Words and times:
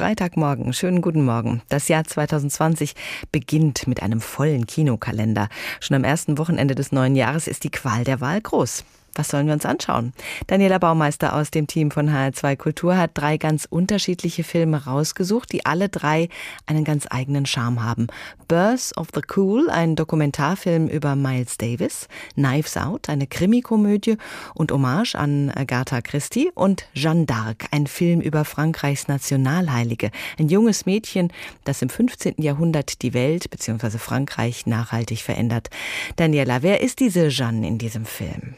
Freitagmorgen, 0.00 0.72
schönen 0.72 1.02
guten 1.02 1.26
Morgen. 1.26 1.60
Das 1.68 1.88
Jahr 1.88 2.04
2020 2.04 2.94
beginnt 3.32 3.86
mit 3.86 4.02
einem 4.02 4.22
vollen 4.22 4.64
Kinokalender. 4.66 5.50
Schon 5.78 5.94
am 5.94 6.04
ersten 6.04 6.38
Wochenende 6.38 6.74
des 6.74 6.90
neuen 6.90 7.16
Jahres 7.16 7.46
ist 7.46 7.64
die 7.64 7.70
Qual 7.70 8.02
der 8.04 8.22
Wahl 8.22 8.40
groß. 8.40 8.82
Was 9.14 9.28
sollen 9.28 9.46
wir 9.46 9.54
uns 9.54 9.66
anschauen? 9.66 10.12
Daniela 10.46 10.78
Baumeister 10.78 11.34
aus 11.34 11.50
dem 11.50 11.66
Team 11.66 11.90
von 11.90 12.10
HR2 12.10 12.56
Kultur 12.56 12.96
hat 12.96 13.10
drei 13.14 13.36
ganz 13.36 13.66
unterschiedliche 13.68 14.44
Filme 14.44 14.84
rausgesucht, 14.84 15.52
die 15.52 15.66
alle 15.66 15.88
drei 15.88 16.28
einen 16.66 16.84
ganz 16.84 17.06
eigenen 17.10 17.46
Charme 17.46 17.82
haben. 17.82 18.06
Birth 18.46 18.96
of 18.96 19.08
the 19.14 19.20
Cool, 19.34 19.68
ein 19.70 19.96
Dokumentarfilm 19.96 20.88
über 20.88 21.16
Miles 21.16 21.56
Davis, 21.58 22.08
Knives 22.34 22.76
Out, 22.76 23.08
eine 23.08 23.26
Krimikomödie 23.26 24.16
und 24.54 24.72
Hommage 24.72 25.14
an 25.14 25.50
Agatha 25.50 26.00
Christie 26.00 26.50
und 26.54 26.86
Jeanne 26.94 27.26
d'Arc, 27.26 27.66
ein 27.70 27.86
Film 27.86 28.20
über 28.20 28.44
Frankreichs 28.44 29.08
Nationalheilige, 29.08 30.10
ein 30.38 30.48
junges 30.48 30.86
Mädchen, 30.86 31.32
das 31.64 31.82
im 31.82 31.88
15. 31.88 32.34
Jahrhundert 32.38 33.02
die 33.02 33.14
Welt 33.14 33.50
bzw. 33.50 33.98
Frankreich 33.98 34.66
nachhaltig 34.66 35.22
verändert. 35.22 35.70
Daniela, 36.16 36.62
wer 36.62 36.80
ist 36.80 37.00
diese 37.00 37.28
Jeanne 37.28 37.66
in 37.66 37.78
diesem 37.78 38.04
Film? 38.04 38.54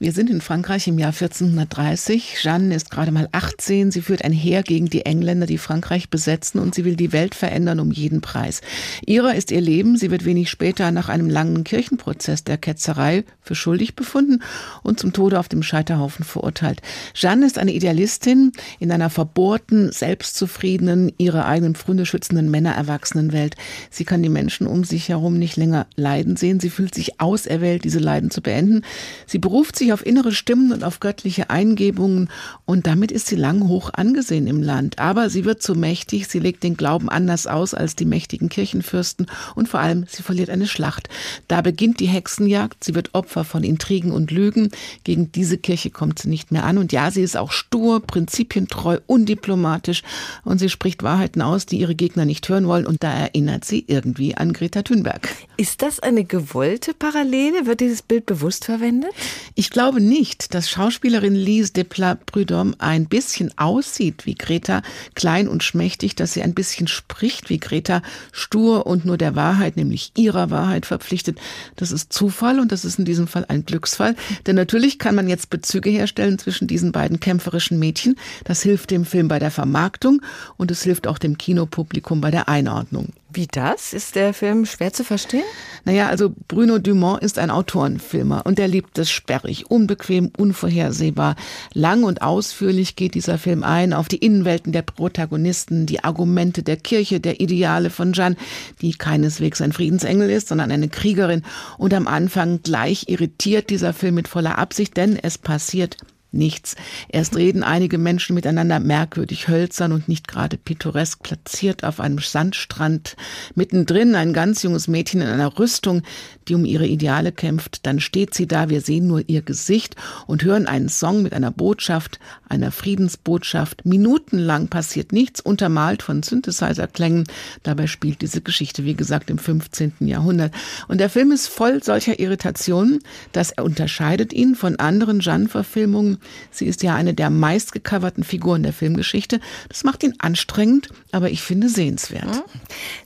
Wir 0.00 0.12
sind 0.12 0.28
in 0.28 0.40
Frankreich 0.40 0.88
im 0.88 0.98
Jahr 0.98 1.12
1430. 1.12 2.38
Jeanne 2.42 2.74
ist 2.74 2.90
gerade 2.90 3.12
mal 3.12 3.28
18. 3.30 3.92
Sie 3.92 4.02
führt 4.02 4.24
ein 4.24 4.32
Heer 4.32 4.64
gegen 4.64 4.86
die 4.86 5.06
Engländer, 5.06 5.46
die 5.46 5.58
Frankreich 5.58 6.10
besetzen 6.10 6.58
und 6.58 6.74
sie 6.74 6.84
will 6.84 6.96
die 6.96 7.12
Welt 7.12 7.36
verändern 7.36 7.78
um 7.78 7.92
jeden 7.92 8.20
Preis. 8.20 8.60
Ihrer 9.06 9.36
ist 9.36 9.52
ihr 9.52 9.60
Leben. 9.60 9.96
Sie 9.96 10.10
wird 10.10 10.24
wenig 10.24 10.50
später 10.50 10.90
nach 10.90 11.08
einem 11.08 11.30
langen 11.30 11.62
Kirchenprozess 11.62 12.42
der 12.42 12.58
Ketzerei 12.58 13.24
für 13.40 13.54
schuldig 13.54 13.94
befunden 13.94 14.42
und 14.82 14.98
zum 14.98 15.12
Tode 15.12 15.38
auf 15.38 15.48
dem 15.48 15.62
Scheiterhaufen 15.62 16.24
verurteilt. 16.24 16.82
Jeanne 17.14 17.46
ist 17.46 17.58
eine 17.58 17.72
Idealistin 17.72 18.52
in 18.80 18.90
einer 18.90 19.10
verbohrten, 19.10 19.92
selbstzufriedenen, 19.92 21.12
ihre 21.18 21.44
eigenen 21.44 21.76
Freunde 21.76 22.04
schützenden 22.04 22.50
Männererwachsenen 22.50 23.32
Welt. 23.32 23.54
Sie 23.90 24.04
kann 24.04 24.22
die 24.22 24.28
Menschen 24.28 24.66
um 24.66 24.82
sich 24.82 25.08
herum 25.08 25.38
nicht 25.38 25.56
länger 25.56 25.86
leiden 25.94 26.36
sehen. 26.36 26.58
Sie 26.58 26.70
fühlt 26.70 26.94
sich 26.94 27.20
auserwählt, 27.20 27.84
diese 27.84 28.00
Leiden 28.00 28.30
zu 28.30 28.42
beenden. 28.42 28.82
Sie 29.26 29.38
beruft 29.38 29.76
sich 29.76 29.83
auf 29.92 30.04
innere 30.04 30.32
Stimmen 30.32 30.72
und 30.72 30.84
auf 30.84 31.00
göttliche 31.00 31.50
Eingebungen 31.50 32.30
und 32.64 32.86
damit 32.86 33.12
ist 33.12 33.26
sie 33.26 33.36
lang 33.36 33.68
hoch 33.68 33.90
angesehen 33.92 34.46
im 34.46 34.62
Land. 34.62 34.98
Aber 34.98 35.30
sie 35.30 35.44
wird 35.44 35.62
zu 35.62 35.74
mächtig, 35.74 36.28
sie 36.28 36.38
legt 36.38 36.62
den 36.62 36.76
Glauben 36.76 37.08
anders 37.08 37.46
aus 37.46 37.74
als 37.74 37.96
die 37.96 38.04
mächtigen 38.04 38.48
Kirchenfürsten 38.48 39.26
und 39.54 39.68
vor 39.68 39.80
allem 39.80 40.06
sie 40.08 40.22
verliert 40.22 40.50
eine 40.50 40.66
Schlacht. 40.66 41.08
Da 41.48 41.60
beginnt 41.60 42.00
die 42.00 42.06
Hexenjagd, 42.06 42.84
sie 42.84 42.94
wird 42.94 43.14
Opfer 43.14 43.44
von 43.44 43.64
Intrigen 43.64 44.12
und 44.12 44.30
Lügen. 44.30 44.70
Gegen 45.04 45.32
diese 45.32 45.58
Kirche 45.58 45.90
kommt 45.90 46.18
sie 46.18 46.28
nicht 46.28 46.52
mehr 46.52 46.64
an 46.64 46.78
und 46.78 46.92
ja, 46.92 47.10
sie 47.10 47.22
ist 47.22 47.36
auch 47.36 47.52
stur, 47.52 48.00
prinzipientreu, 48.00 48.98
undiplomatisch 49.06 50.02
und 50.44 50.58
sie 50.58 50.68
spricht 50.68 51.02
Wahrheiten 51.02 51.42
aus, 51.42 51.66
die 51.66 51.78
ihre 51.78 51.94
Gegner 51.94 52.24
nicht 52.24 52.48
hören 52.48 52.66
wollen 52.66 52.86
und 52.86 53.02
da 53.02 53.12
erinnert 53.12 53.64
sie 53.64 53.84
irgendwie 53.86 54.36
an 54.36 54.52
Greta 54.52 54.82
Thunberg. 54.82 55.28
Ist 55.56 55.82
das 55.82 56.00
eine 56.00 56.24
gewollte 56.24 56.94
Parallele? 56.94 57.66
Wird 57.66 57.80
dieses 57.80 58.02
Bild 58.02 58.26
bewusst 58.26 58.64
verwendet? 58.64 59.12
Ich 59.54 59.70
glaube 59.74 60.00
nicht, 60.00 60.54
dass 60.54 60.70
Schauspielerin 60.70 61.34
Lise 61.34 61.72
Desplat-Prudhomme 61.72 62.76
ein 62.78 63.06
bisschen 63.06 63.50
aussieht 63.58 64.24
wie 64.24 64.36
Greta, 64.36 64.82
klein 65.16 65.48
und 65.48 65.64
schmächtig, 65.64 66.14
dass 66.14 66.32
sie 66.32 66.42
ein 66.42 66.54
bisschen 66.54 66.86
spricht 66.86 67.50
wie 67.50 67.58
Greta, 67.58 68.00
stur 68.30 68.86
und 68.86 69.04
nur 69.04 69.18
der 69.18 69.34
Wahrheit, 69.34 69.76
nämlich 69.76 70.12
ihrer 70.14 70.50
Wahrheit 70.50 70.86
verpflichtet. 70.86 71.40
Das 71.74 71.90
ist 71.90 72.12
Zufall 72.12 72.60
und 72.60 72.70
das 72.70 72.84
ist 72.84 73.00
in 73.00 73.04
diesem 73.04 73.26
Fall 73.26 73.46
ein 73.48 73.66
Glücksfall. 73.66 74.14
Denn 74.46 74.54
natürlich 74.54 75.00
kann 75.00 75.16
man 75.16 75.28
jetzt 75.28 75.50
Bezüge 75.50 75.90
herstellen 75.90 76.38
zwischen 76.38 76.68
diesen 76.68 76.92
beiden 76.92 77.18
kämpferischen 77.18 77.80
Mädchen. 77.80 78.14
Das 78.44 78.62
hilft 78.62 78.92
dem 78.92 79.04
Film 79.04 79.26
bei 79.26 79.40
der 79.40 79.50
Vermarktung 79.50 80.22
und 80.56 80.70
es 80.70 80.84
hilft 80.84 81.08
auch 81.08 81.18
dem 81.18 81.36
Kinopublikum 81.36 82.20
bei 82.20 82.30
der 82.30 82.48
Einordnung. 82.48 83.08
Wie 83.34 83.48
das? 83.48 83.92
Ist 83.92 84.14
der 84.14 84.32
Film 84.32 84.64
schwer 84.64 84.92
zu 84.92 85.02
verstehen? 85.02 85.42
Naja, 85.84 86.08
also 86.08 86.32
Bruno 86.46 86.78
Dumont 86.78 87.20
ist 87.22 87.38
ein 87.38 87.50
Autorenfilmer 87.50 88.46
und 88.46 88.60
er 88.60 88.68
liebt 88.68 88.96
es 88.96 89.10
sperrig, 89.10 89.70
unbequem, 89.70 90.30
unvorhersehbar. 90.36 91.34
Lang 91.72 92.04
und 92.04 92.22
ausführlich 92.22 92.94
geht 92.94 93.14
dieser 93.14 93.36
Film 93.36 93.64
ein 93.64 93.92
auf 93.92 94.06
die 94.06 94.18
Innenwelten 94.18 94.72
der 94.72 94.82
Protagonisten, 94.82 95.84
die 95.84 96.04
Argumente 96.04 96.62
der 96.62 96.76
Kirche, 96.76 97.18
der 97.18 97.40
Ideale 97.40 97.90
von 97.90 98.12
Jeanne, 98.12 98.36
die 98.80 98.92
keineswegs 98.94 99.60
ein 99.60 99.72
Friedensengel 99.72 100.30
ist, 100.30 100.48
sondern 100.48 100.70
eine 100.70 100.88
Kriegerin. 100.88 101.42
Und 101.76 101.92
am 101.92 102.06
Anfang 102.06 102.62
gleich 102.62 103.08
irritiert 103.08 103.68
dieser 103.68 103.92
Film 103.92 104.14
mit 104.14 104.28
voller 104.28 104.58
Absicht, 104.58 104.96
denn 104.96 105.16
es 105.16 105.38
passiert 105.38 105.96
nichts. 106.34 106.76
Erst 107.08 107.36
reden 107.36 107.62
einige 107.62 107.98
Menschen 107.98 108.34
miteinander 108.34 108.80
merkwürdig 108.80 109.48
hölzern 109.48 109.92
und 109.92 110.08
nicht 110.08 110.28
gerade 110.28 110.56
pittoresk 110.56 111.22
platziert 111.22 111.84
auf 111.84 112.00
einem 112.00 112.18
Sandstrand. 112.18 113.16
Mittendrin 113.54 114.14
ein 114.14 114.32
ganz 114.32 114.62
junges 114.62 114.88
Mädchen 114.88 115.20
in 115.20 115.28
einer 115.28 115.58
Rüstung, 115.58 116.02
die 116.48 116.54
um 116.54 116.64
ihre 116.64 116.86
Ideale 116.86 117.32
kämpft. 117.32 117.86
Dann 117.86 118.00
steht 118.00 118.34
sie 118.34 118.46
da, 118.46 118.68
wir 118.68 118.80
sehen 118.80 119.06
nur 119.06 119.28
ihr 119.28 119.42
Gesicht 119.42 119.96
und 120.26 120.44
hören 120.44 120.66
einen 120.66 120.88
Song 120.88 121.22
mit 121.22 121.32
einer 121.32 121.50
Botschaft, 121.50 122.18
einer 122.48 122.70
Friedensbotschaft. 122.70 123.86
Minutenlang 123.86 124.68
passiert 124.68 125.12
nichts, 125.12 125.40
untermalt 125.40 126.02
von 126.02 126.22
Synthesizer-Klängen. 126.22 127.24
Dabei 127.62 127.86
spielt 127.86 128.22
diese 128.22 128.40
Geschichte, 128.40 128.84
wie 128.84 128.94
gesagt, 128.94 129.30
im 129.30 129.38
15. 129.38 129.94
Jahrhundert. 130.00 130.52
Und 130.88 130.98
der 130.98 131.10
Film 131.10 131.32
ist 131.32 131.48
voll 131.48 131.82
solcher 131.82 132.18
Irritationen, 132.18 133.00
dass 133.32 133.50
er 133.52 133.64
unterscheidet 133.64 134.32
ihn 134.32 134.54
von 134.54 134.76
anderen 134.76 135.20
Jeanne-Verfilmungen. 135.20 136.18
Sie 136.50 136.66
ist 136.66 136.82
ja 136.82 136.94
eine 136.94 137.14
der 137.14 137.30
meistgecoverten 137.30 138.24
Figuren 138.24 138.62
der 138.62 138.72
Filmgeschichte. 138.72 139.40
Das 139.68 139.84
macht 139.84 140.02
ihn 140.02 140.14
anstrengend, 140.18 140.88
aber 141.12 141.30
ich 141.30 141.42
finde 141.42 141.68
sehenswert. 141.68 142.24
Hm? 142.24 142.42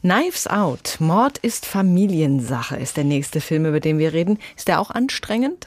Knives 0.02 0.46
Out, 0.46 0.96
Mord 0.98 1.38
ist 1.38 1.66
Familiensache, 1.66 2.76
ist 2.76 2.96
der 2.96 3.04
nächste 3.04 3.40
Film, 3.40 3.66
über 3.66 3.80
den 3.80 3.98
wir 3.98 4.12
reden. 4.12 4.38
Ist 4.56 4.68
der 4.68 4.80
auch 4.80 4.90
anstrengend? 4.90 5.66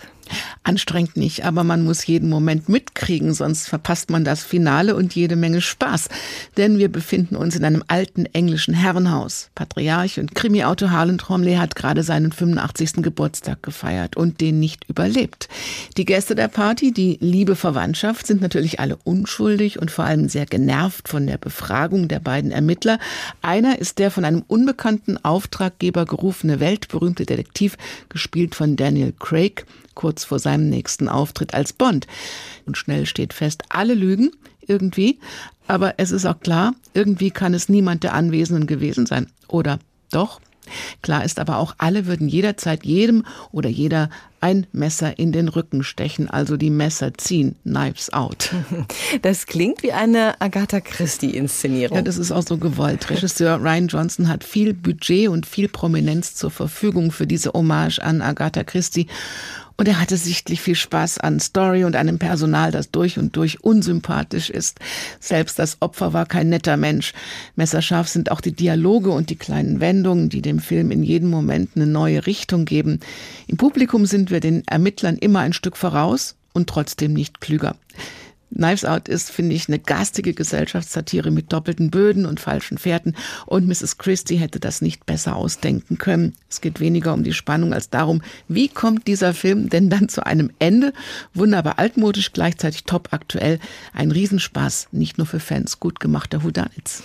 Anstrengend 0.63 1.17
nicht, 1.17 1.43
aber 1.43 1.63
man 1.63 1.83
muss 1.83 2.05
jeden 2.05 2.29
Moment 2.29 2.69
mitkriegen, 2.69 3.33
sonst 3.33 3.67
verpasst 3.67 4.09
man 4.09 4.23
das 4.23 4.43
Finale 4.43 4.95
und 4.95 5.15
jede 5.15 5.35
Menge 5.35 5.61
Spaß. 5.61 6.09
Denn 6.55 6.77
wir 6.77 6.91
befinden 6.91 7.35
uns 7.35 7.55
in 7.55 7.65
einem 7.65 7.83
alten 7.87 8.25
englischen 8.27 8.73
Herrenhaus. 8.73 9.49
Patriarch 9.55 10.19
und 10.19 10.35
Krimi-Autor 10.35 10.91
Harlan 10.91 11.17
Tromley 11.17 11.55
hat 11.55 11.75
gerade 11.75 12.03
seinen 12.03 12.31
85. 12.31 13.01
Geburtstag 13.01 13.63
gefeiert 13.63 14.17
und 14.17 14.39
den 14.39 14.59
nicht 14.59 14.87
überlebt. 14.87 15.49
Die 15.97 16.05
Gäste 16.05 16.35
der 16.35 16.47
Party, 16.47 16.91
die 16.91 17.17
liebe 17.19 17.55
Verwandtschaft, 17.55 18.27
sind 18.27 18.41
natürlich 18.41 18.79
alle 18.79 18.97
unschuldig 19.03 19.79
und 19.79 19.89
vor 19.89 20.05
allem 20.05 20.29
sehr 20.29 20.45
genervt 20.45 21.07
von 21.07 21.25
der 21.25 21.37
Befragung 21.37 22.07
der 22.07 22.19
beiden 22.19 22.51
Ermittler. 22.51 22.99
Einer 23.41 23.79
ist 23.79 23.99
der 23.99 24.11
von 24.11 24.25
einem 24.25 24.43
unbekannten 24.47 25.17
Auftraggeber 25.23 26.05
gerufene 26.05 26.59
weltberühmte 26.59 27.25
Detektiv, 27.25 27.77
gespielt 28.09 28.55
von 28.55 28.75
Daniel 28.75 29.13
Craig 29.17 29.65
kurz 29.95 30.23
vor 30.23 30.39
seinem 30.39 30.69
nächsten 30.69 31.09
Auftritt 31.09 31.53
als 31.53 31.73
Bond. 31.73 32.07
Und 32.65 32.77
schnell 32.77 33.05
steht 33.05 33.33
fest, 33.33 33.63
alle 33.69 33.93
lügen 33.93 34.31
irgendwie, 34.65 35.19
aber 35.67 35.95
es 35.97 36.11
ist 36.11 36.25
auch 36.25 36.39
klar, 36.39 36.73
irgendwie 36.93 37.31
kann 37.31 37.53
es 37.53 37.69
niemand 37.69 38.03
der 38.03 38.13
Anwesenden 38.13 38.67
gewesen 38.67 39.05
sein. 39.05 39.27
Oder 39.47 39.79
doch? 40.11 40.39
Klar 41.01 41.25
ist 41.25 41.39
aber 41.39 41.57
auch, 41.57 41.75
alle 41.77 42.05
würden 42.05 42.27
jederzeit 42.27 42.85
jedem 42.85 43.25
oder 43.51 43.69
jeder 43.69 44.09
ein 44.39 44.65
Messer 44.71 45.19
in 45.19 45.31
den 45.31 45.47
Rücken 45.47 45.83
stechen, 45.83 46.29
also 46.29 46.57
die 46.57 46.69
Messer 46.69 47.13
ziehen, 47.15 47.55
Knives 47.63 48.11
out. 48.11 48.53
Das 49.21 49.45
klingt 49.45 49.83
wie 49.83 49.91
eine 49.91 50.39
Agatha 50.41 50.79
Christie-Inszenierung. 50.79 51.97
Ja, 51.97 52.01
das 52.01 52.17
ist 52.17 52.31
auch 52.31 52.41
so 52.41 52.57
gewollt. 52.57 53.09
Regisseur 53.09 53.59
Ryan 53.61 53.87
Johnson 53.87 54.29
hat 54.29 54.43
viel 54.43 54.73
Budget 54.73 55.29
und 55.29 55.45
viel 55.45 55.67
Prominenz 55.67 56.35
zur 56.35 56.49
Verfügung 56.49 57.11
für 57.11 57.27
diese 57.27 57.51
Hommage 57.53 57.99
an 57.99 58.21
Agatha 58.21 58.63
Christie. 58.63 59.07
Und 59.81 59.87
er 59.87 59.99
hatte 59.99 60.15
sichtlich 60.15 60.61
viel 60.61 60.75
Spaß 60.75 61.17
an 61.17 61.39
Story 61.39 61.85
und 61.85 61.95
einem 61.95 62.19
Personal, 62.19 62.69
das 62.69 62.91
durch 62.91 63.17
und 63.17 63.35
durch 63.35 63.63
unsympathisch 63.63 64.51
ist. 64.51 64.77
Selbst 65.19 65.57
das 65.57 65.77
Opfer 65.79 66.13
war 66.13 66.27
kein 66.27 66.49
netter 66.49 66.77
Mensch. 66.77 67.13
Messerscharf 67.55 68.07
sind 68.07 68.29
auch 68.29 68.41
die 68.41 68.51
Dialoge 68.51 69.09
und 69.09 69.31
die 69.31 69.37
kleinen 69.37 69.79
Wendungen, 69.79 70.29
die 70.29 70.43
dem 70.43 70.59
Film 70.59 70.91
in 70.91 71.01
jedem 71.01 71.31
Moment 71.31 71.71
eine 71.73 71.87
neue 71.87 72.27
Richtung 72.27 72.65
geben. 72.65 72.99
Im 73.47 73.57
Publikum 73.57 74.05
sind 74.05 74.29
wir 74.29 74.39
den 74.39 74.61
Ermittlern 74.67 75.17
immer 75.17 75.39
ein 75.39 75.51
Stück 75.51 75.75
voraus 75.75 76.35
und 76.53 76.69
trotzdem 76.69 77.13
nicht 77.13 77.41
klüger. 77.41 77.75
Knives 78.53 78.85
Out 78.85 79.07
ist, 79.07 79.31
finde 79.31 79.55
ich, 79.55 79.67
eine 79.67 79.79
garstige 79.79 80.33
Gesellschaftssatire 80.33 81.31
mit 81.31 81.51
doppelten 81.53 81.89
Böden 81.89 82.25
und 82.25 82.39
falschen 82.39 82.77
Fährten. 82.77 83.15
Und 83.45 83.67
Mrs. 83.67 83.97
Christie 83.97 84.37
hätte 84.37 84.59
das 84.59 84.81
nicht 84.81 85.05
besser 85.05 85.35
ausdenken 85.35 85.97
können. 85.97 86.33
Es 86.49 86.61
geht 86.61 86.79
weniger 86.79 87.13
um 87.13 87.23
die 87.23 87.33
Spannung 87.33 87.73
als 87.73 87.89
darum, 87.89 88.21
wie 88.47 88.67
kommt 88.67 89.07
dieser 89.07 89.33
Film 89.33 89.69
denn 89.69 89.89
dann 89.89 90.09
zu 90.09 90.25
einem 90.25 90.51
Ende? 90.59 90.93
Wunderbar 91.33 91.79
altmodisch, 91.79 92.33
gleichzeitig 92.33 92.83
top 92.83 93.09
aktuell. 93.11 93.59
Ein 93.93 94.11
Riesenspaß, 94.11 94.89
nicht 94.91 95.17
nur 95.17 95.27
für 95.27 95.39
Fans 95.39 95.79
gut 95.79 95.99
gemachter 95.99 96.43
Houdanits. 96.43 97.03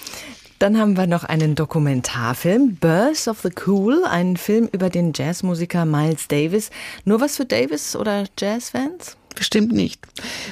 Dann 0.58 0.78
haben 0.78 0.96
wir 0.96 1.06
noch 1.06 1.24
einen 1.24 1.54
Dokumentarfilm, 1.54 2.76
Birth 2.76 3.28
of 3.28 3.40
the 3.42 3.50
Cool, 3.66 4.04
ein 4.06 4.38
Film 4.38 4.68
über 4.72 4.88
den 4.88 5.12
Jazzmusiker 5.14 5.84
Miles 5.84 6.28
Davis. 6.28 6.70
Nur 7.04 7.20
was 7.20 7.36
für 7.36 7.44
Davis 7.44 7.94
oder 7.94 8.24
Jazzfans? 8.38 9.18
Bestimmt 9.36 9.72
nicht. 9.72 10.00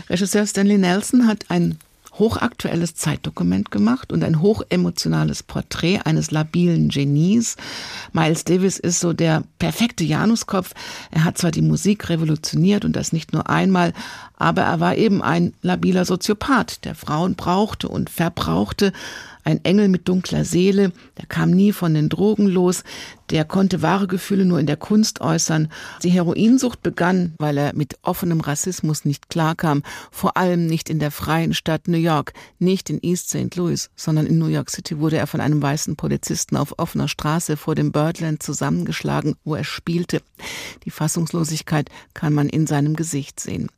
Regisseur 0.08 0.46
Stanley 0.46 0.78
Nelson 0.78 1.26
hat 1.26 1.46
ein 1.48 1.78
hochaktuelles 2.18 2.94
Zeitdokument 2.94 3.70
gemacht 3.70 4.12
und 4.12 4.22
ein 4.22 4.40
hochemotionales 4.40 5.42
Porträt 5.42 6.00
eines 6.04 6.30
labilen 6.30 6.90
Genies. 6.90 7.56
Miles 8.12 8.44
Davis 8.44 8.78
ist 8.78 9.00
so 9.00 9.12
der 9.12 9.42
perfekte 9.58 10.04
Januskopf. 10.04 10.74
Er 11.10 11.24
hat 11.24 11.38
zwar 11.38 11.50
die 11.50 11.62
Musik 11.62 12.08
revolutioniert 12.08 12.84
und 12.84 12.94
das 12.94 13.12
nicht 13.12 13.32
nur 13.32 13.50
einmal, 13.50 13.92
aber 14.36 14.62
er 14.62 14.80
war 14.80 14.96
eben 14.96 15.22
ein 15.22 15.54
labiler 15.62 16.04
Soziopath, 16.04 16.84
der 16.84 16.94
Frauen 16.94 17.34
brauchte 17.34 17.88
und 17.88 18.10
verbrauchte, 18.10 18.92
ein 19.44 19.64
Engel 19.64 19.88
mit 19.88 20.08
dunkler 20.08 20.44
Seele, 20.44 20.92
der 21.18 21.26
kam 21.26 21.50
nie 21.50 21.72
von 21.72 21.94
den 21.94 22.08
Drogen 22.08 22.46
los, 22.46 22.82
der 23.30 23.44
konnte 23.44 23.82
wahre 23.82 24.06
Gefühle 24.06 24.44
nur 24.44 24.58
in 24.58 24.66
der 24.66 24.76
Kunst 24.76 25.20
äußern. 25.20 25.68
Die 26.02 26.10
Heroinsucht 26.10 26.82
begann, 26.82 27.34
weil 27.38 27.56
er 27.56 27.74
mit 27.74 27.98
offenem 28.02 28.40
Rassismus 28.40 29.04
nicht 29.04 29.28
klarkam, 29.28 29.82
vor 30.10 30.36
allem 30.36 30.66
nicht 30.66 30.90
in 30.90 30.98
der 30.98 31.10
freien 31.10 31.54
Stadt 31.54 31.88
New 31.88 31.98
York, 31.98 32.32
nicht 32.58 32.90
in 32.90 33.00
East 33.02 33.30
St. 33.30 33.54
Louis, 33.56 33.90
sondern 33.96 34.26
in 34.26 34.38
New 34.38 34.48
York 34.48 34.70
City 34.70 34.98
wurde 34.98 35.16
er 35.16 35.26
von 35.26 35.40
einem 35.40 35.62
weißen 35.62 35.96
Polizisten 35.96 36.56
auf 36.56 36.78
offener 36.78 37.08
Straße 37.08 37.56
vor 37.56 37.74
dem 37.74 37.92
Birdland 37.92 38.42
zusammengeschlagen, 38.42 39.36
wo 39.44 39.54
er 39.54 39.64
spielte. 39.64 40.20
Die 40.84 40.90
Fassungslosigkeit 40.90 41.88
kann 42.12 42.32
man 42.32 42.48
in 42.48 42.66
seinem 42.66 42.96
Gesicht 42.96 43.40
sehen. 43.40 43.70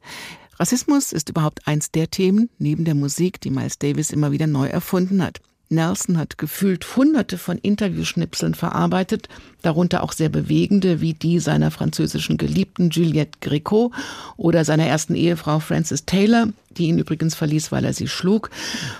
Rassismus 0.58 1.12
ist 1.12 1.28
überhaupt 1.28 1.66
eins 1.66 1.90
der 1.90 2.10
Themen 2.10 2.48
neben 2.58 2.84
der 2.84 2.94
Musik, 2.94 3.40
die 3.40 3.50
Miles 3.50 3.78
Davis 3.78 4.10
immer 4.10 4.32
wieder 4.32 4.46
neu 4.46 4.66
erfunden 4.66 5.22
hat. 5.22 5.40
Nelson 5.68 6.16
hat 6.18 6.38
gefühlt 6.38 6.96
hunderte 6.96 7.38
von 7.38 7.58
Interviewschnipseln 7.58 8.54
verarbeitet, 8.54 9.28
darunter 9.62 10.02
auch 10.02 10.12
sehr 10.12 10.28
bewegende 10.28 11.00
wie 11.00 11.14
die 11.14 11.40
seiner 11.40 11.70
französischen 11.70 12.36
Geliebten 12.36 12.90
Juliette 12.90 13.38
Gréco 13.42 13.90
oder 14.36 14.64
seiner 14.64 14.86
ersten 14.86 15.16
Ehefrau 15.16 15.58
Frances 15.58 16.04
Taylor, 16.04 16.48
die 16.70 16.86
ihn 16.86 16.98
übrigens 16.98 17.34
verließ, 17.34 17.72
weil 17.72 17.84
er 17.84 17.92
sie 17.92 18.06
schlug, 18.06 18.50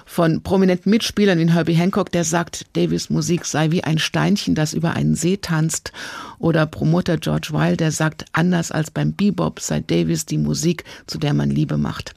von 0.05 0.43
prominenten 0.43 0.91
Mitspielern 0.91 1.39
wie 1.39 1.53
Herbie 1.53 1.75
Hancock, 1.75 2.11
der 2.11 2.25
sagt, 2.25 2.67
Davis 2.73 3.11
Musik 3.11 3.45
sei 3.45 3.71
wie 3.71 3.85
ein 3.85 3.99
Steinchen, 3.99 4.55
das 4.55 4.75
über 4.75 4.95
einen 4.95 5.15
See 5.15 5.37
tanzt, 5.37 5.93
oder 6.39 6.67
Promoter 6.67 7.17
George 7.19 7.49
Weil, 7.53 7.77
der 7.77 7.93
sagt, 7.93 8.25
anders 8.33 8.73
als 8.73 8.91
beim 8.91 9.13
Bebop 9.13 9.61
sei 9.61 9.81
Davis 9.81 10.27
die 10.27 10.39
Musik, 10.39 10.85
zu 11.07 11.19
der 11.19 11.35
man 11.35 11.51
Liebe 11.51 11.79
macht. 11.79 12.15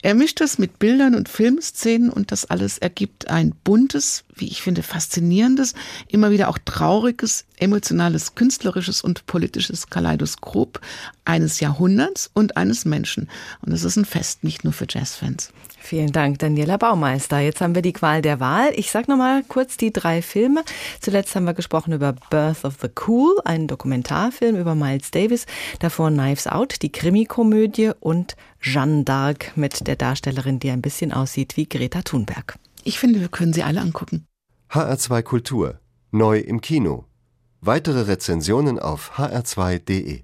Er 0.00 0.14
mischt 0.14 0.40
es 0.40 0.58
mit 0.58 0.78
Bildern 0.78 1.16
und 1.16 1.28
Filmszenen 1.28 2.10
und 2.10 2.30
das 2.30 2.44
alles 2.44 2.78
ergibt 2.78 3.28
ein 3.30 3.52
buntes, 3.64 4.24
wie 4.34 4.46
ich 4.46 4.62
finde, 4.62 4.84
faszinierendes, 4.84 5.74
immer 6.06 6.30
wieder 6.30 6.48
auch 6.48 6.58
trauriges, 6.64 7.46
emotionales, 7.56 8.36
künstlerisches 8.36 9.02
und 9.02 9.26
politisches 9.26 9.90
Kaleidoskop 9.90 10.80
eines 11.24 11.58
Jahrhunderts 11.58 12.30
und 12.32 12.56
eines 12.56 12.84
Menschen. 12.84 13.28
Und 13.60 13.72
es 13.72 13.82
ist 13.82 13.96
ein 13.96 14.04
Fest, 14.04 14.44
nicht 14.44 14.62
nur 14.62 14.72
für 14.72 14.86
Jazzfans. 14.88 15.52
Vielen 15.80 16.12
Dank, 16.12 16.40
Daniela 16.40 16.76
Baumeister. 16.76 17.38
Jetzt 17.38 17.60
haben 17.60 17.74
wir 17.74 17.82
die 17.82 17.92
Qual 17.92 18.20
der 18.20 18.40
Wahl. 18.40 18.72
Ich 18.74 18.90
sage 18.90 19.10
nochmal 19.10 19.42
kurz 19.46 19.76
die 19.76 19.92
drei 19.92 20.22
Filme. 20.22 20.62
Zuletzt 21.00 21.34
haben 21.34 21.44
wir 21.44 21.54
gesprochen 21.54 21.92
über 21.92 22.14
Birth 22.30 22.64
of 22.64 22.74
the 22.82 22.88
Cool, 23.06 23.36
einen 23.44 23.68
Dokumentarfilm 23.68 24.56
über 24.56 24.74
Miles 24.74 25.10
Davis. 25.10 25.46
Davor 25.78 26.10
Knives 26.10 26.46
Out, 26.46 26.82
die 26.82 26.92
Krimikomödie 26.92 27.92
und 28.00 28.36
Jeanne 28.60 29.04
d'Arc 29.04 29.52
mit 29.56 29.86
der 29.86 29.96
Darstellerin, 29.96 30.58
die 30.58 30.70
ein 30.70 30.82
bisschen 30.82 31.12
aussieht 31.12 31.56
wie 31.56 31.68
Greta 31.68 32.02
Thunberg. 32.02 32.58
Ich 32.84 32.98
finde, 32.98 33.20
wir 33.20 33.28
können 33.28 33.52
sie 33.52 33.62
alle 33.62 33.80
angucken. 33.80 34.26
HR2 34.70 35.22
Kultur. 35.22 35.80
Neu 36.10 36.38
im 36.38 36.60
Kino. 36.60 37.04
Weitere 37.60 38.02
Rezensionen 38.02 38.78
auf 38.78 39.18
hr2.de 39.18 40.22